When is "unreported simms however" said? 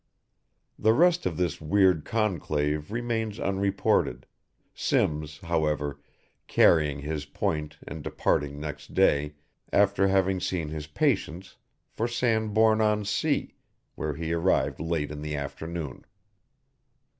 3.39-5.99